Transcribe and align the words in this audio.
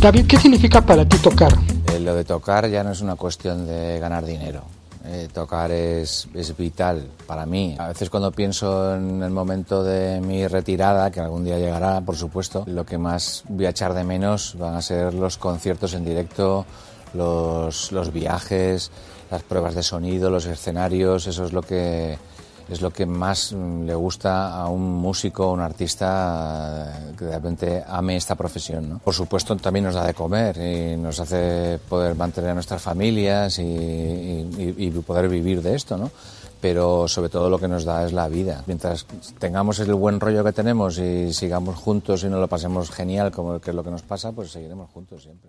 David, 0.00 0.26
¿qué 0.26 0.38
significa 0.38 0.80
para 0.80 1.04
ti 1.06 1.18
tocar? 1.18 1.52
Eh, 1.92 2.00
lo 2.00 2.14
de 2.14 2.24
tocar 2.24 2.66
ya 2.70 2.82
no 2.82 2.92
es 2.92 3.02
una 3.02 3.16
cuestión 3.16 3.66
de 3.66 3.98
ganar 4.00 4.24
dinero. 4.24 4.62
Eh, 5.04 5.28
tocar 5.30 5.70
es, 5.72 6.26
es, 6.32 6.56
vital 6.56 7.06
para 7.26 7.44
mí. 7.44 7.76
A 7.78 7.88
veces 7.88 8.08
cuando 8.08 8.32
pienso 8.32 8.94
en 8.94 9.22
el 9.22 9.30
momento 9.30 9.84
de 9.84 10.22
mi 10.22 10.46
retirada, 10.46 11.10
que 11.10 11.20
algún 11.20 11.44
día 11.44 11.58
llegará, 11.58 12.00
por 12.00 12.16
supuesto, 12.16 12.64
lo 12.66 12.86
que 12.86 12.96
más 12.96 13.44
voy 13.46 13.66
a 13.66 13.70
echar 13.70 13.92
de 13.92 14.02
menos 14.04 14.56
van 14.58 14.74
a 14.74 14.80
ser 14.80 15.12
los 15.12 15.36
conciertos 15.36 15.92
en 15.92 16.06
directo, 16.06 16.64
los, 17.12 17.92
los 17.92 18.10
viajes, 18.10 18.90
las 19.30 19.42
pruebas 19.42 19.74
de 19.74 19.82
sonido, 19.82 20.30
los 20.30 20.46
escenarios, 20.46 21.26
eso 21.26 21.44
es 21.44 21.52
lo 21.52 21.60
que 21.60 22.16
es 22.70 22.80
lo 22.80 22.90
que 22.90 23.04
más 23.04 23.52
mm, 23.52 23.84
le 23.84 23.94
gusta 23.94 24.54
a 24.54 24.68
un 24.68 24.94
músico, 24.94 25.44
a 25.44 25.52
un 25.52 25.60
artista 25.60 27.10
eh, 27.10 27.14
que 27.18 27.24
realmente 27.26 27.82
ame 27.86 28.16
esta 28.16 28.34
profesión. 28.34 28.88
¿no? 28.88 28.98
Por 28.98 29.14
supuesto, 29.14 29.56
también 29.56 29.86
nos 29.86 29.94
da 29.94 30.06
de 30.06 30.14
comer 30.14 30.56
y 30.58 30.96
nos 30.96 31.18
hace 31.18 31.78
poder 31.88 32.14
mantener 32.14 32.50
a 32.50 32.54
nuestras 32.54 32.80
familias 32.80 33.58
y, 33.58 34.90
poder 35.06 35.28
vivir 35.28 35.62
de 35.62 35.74
esto, 35.74 35.96
¿no? 35.96 36.10
pero 36.60 37.08
sobre 37.08 37.30
todo 37.30 37.48
lo 37.48 37.58
que 37.58 37.66
nos 37.66 37.84
da 37.84 38.04
es 38.04 38.12
la 38.12 38.28
vida. 38.28 38.62
Mientras 38.66 39.06
tengamos 39.38 39.78
el 39.80 39.94
buen 39.94 40.20
rollo 40.20 40.44
que 40.44 40.52
tenemos 40.52 40.98
y 40.98 41.32
sigamos 41.32 41.76
juntos 41.76 42.22
y 42.22 42.28
nos 42.28 42.38
lo 42.38 42.48
pasemos 42.48 42.90
genial, 42.90 43.32
como 43.32 43.58
que 43.60 43.70
es 43.70 43.76
lo 43.76 43.82
que 43.82 43.90
nos 43.90 44.02
pasa, 44.02 44.32
pues 44.32 44.52
seguiremos 44.52 44.90
juntos 44.90 45.22
siempre. 45.22 45.48